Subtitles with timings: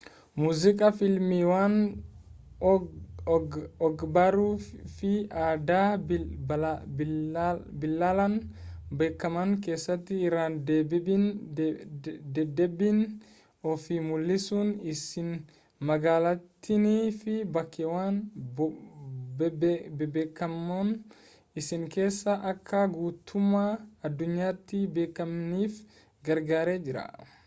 [0.41, 1.73] muuziqaa fiilmiiwwan
[3.89, 4.53] og-barruu
[4.95, 5.11] fi
[5.47, 5.89] aadaa
[6.51, 8.39] bal'inaan
[9.01, 12.97] beekaman keessatti irra-deddeebiin
[13.73, 15.29] of mul'isuun isii
[15.91, 18.15] magaalattiinii fi bakkeewwan
[19.43, 20.89] bebbeekamoon
[21.61, 23.71] isii keessaa akka guutummaa
[24.11, 25.77] addunyaatti beekamaniif
[26.31, 27.05] gargaaree jira